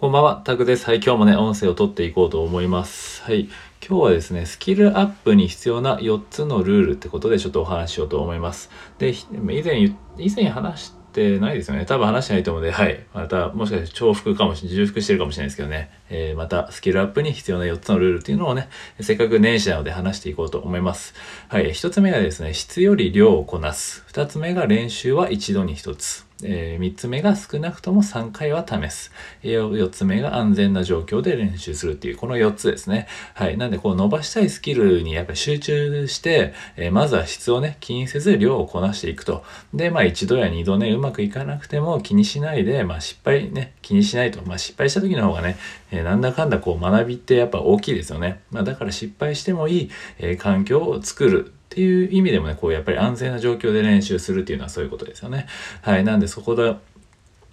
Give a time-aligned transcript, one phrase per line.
[0.00, 0.86] こんばんは、タクです。
[0.86, 3.22] はい、今日もね、音声を取っていこうと思います。
[3.22, 3.50] はい、
[3.86, 8.70] 今日はですね、スキルアップに必要な4つのルールってことでちょっとお話ししようと思います。
[8.96, 11.84] で、以前言、以前話してないですよね。
[11.84, 18.70] 多分話してないと思うので、はい、また、もしかして重複かもしれない、重複してるかもしれないですけどね、えーまた、スキルアップに必要な4つのルールっていうのをね、
[19.00, 21.12] せっかく年始なので話していこうと思います。
[21.48, 24.02] はい、1つ目がですね、質より量をこなす。
[24.10, 26.29] 2つ目が練習は一度に1つ。
[26.44, 29.12] え3つ目が少なくとも3回は試す。
[29.42, 33.06] え4つ目が安全な状況で練習するっていう、この4つですね。
[33.34, 33.56] はい。
[33.56, 39.44] なんで、こう伸ばしたいスキルにやっぱ集中して、えーまずは質をね、気にせず量をこなしていくと。
[39.72, 44.42] で、まあ一度や二度ね、うまくいかなくても気にしないで、まあ失敗ね、気にしないと。
[44.44, 45.56] まあ失敗した時の方がね、
[45.90, 48.40] えーなんだかんだこう学びってやっぱ大きいですよね。
[48.50, 51.52] まあだから失敗してもいい、え環境を作る。
[51.70, 55.46] っていう意味でもね、こうやっぱり安全な状況で練習するっていうのはそういうことですよね。
[55.82, 56.02] はい。
[56.02, 56.74] なんでそこで、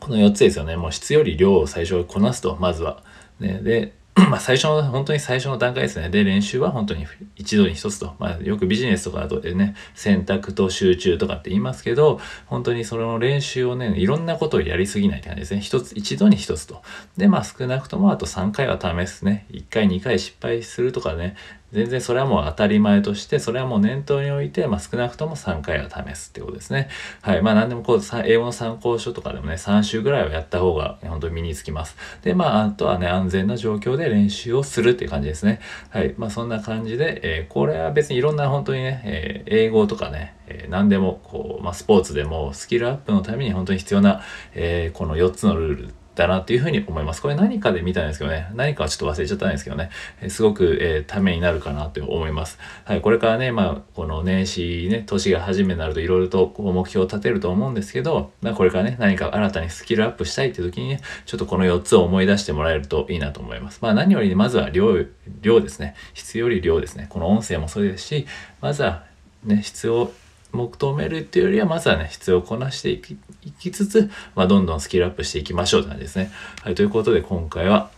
[0.00, 0.76] この4つですよね。
[0.76, 3.02] もう質より量を最初こなすと、まずは。
[3.40, 3.94] ね、で、
[4.28, 6.10] まあ最初の、本当に最初の段階ですね。
[6.10, 8.14] で、練習は本当に一度に一つと。
[8.18, 15.62] まあよくビジネスとかだとね、選択と集中とかって言いますけど、本当にその練習をね、いろんなことをやりすぎないって感じですね。
[15.62, 16.82] 一つ、一度に一つと。
[17.16, 19.46] で、まあ少なくともあと3回は試すね。
[19.50, 21.34] 1回、2回失敗するとかね、
[21.72, 26.88] 全然それはもう当たり前として、それはもう念頭に置いて、まあ少なくとも3回は試すってことですね。
[27.22, 27.40] はい。
[27.40, 31.96] まあ何でもこう、英語の参考書とかでもね、3週ぐらいはやった方が本当に身につきます。
[32.22, 35.60] で、まああとはね、安全な状況で練習をするっていう感じですね。
[35.88, 36.14] はい。
[36.18, 44.20] まあそんな感じで、えーこれは別にいろんな本当にね、えー英語とかね、えー何でもこう、まあスポーツでもスキルアップのために本当に必要な、
[44.54, 47.22] えこの4つのルールだなっていうふに思います。
[47.22, 52.58] これ何かで見たんですけどね、何かはちょっと忘れちゃったんですけどね、えすごく、えーためになるかなって思います。
[52.84, 63.78] はい、これからね、まあ、この年始ね、年が初めになるといろいろとこう目標を立てると思うんですけど、まあ、これからね、何か新たにスキルアップしたいって時にね、ちょっとこの4つを思い出してもらえるといいなと思います。
[63.82, 65.04] まあ、何よりね、まずは量、
[65.40, 65.94] 量ですね。
[66.14, 67.06] 質より量ですね。
[67.08, 68.26] この音声もそうですし、
[68.60, 69.04] まずは
[69.44, 70.12] ね、質を
[70.52, 76.30] 求めるっていうよりは、まずはね、必要をこなしていきいきつつ、まあ、どんどんスキルアップしていきましょうって感じですね。
[76.62, 77.90] はい、ということで今回は、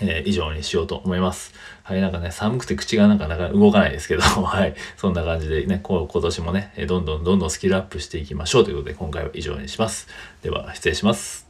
[0.00, 1.54] えー以上にしようと思います。
[1.82, 10.08] はい、なんかね、寒くて口がなんかなかなか動かないですけど、 はい、そんな感じでね、こう今年もね、どんどんどんどんスキルアップしていきましょうということで、今回は以上にします。
[10.42, 11.47] では、失礼します。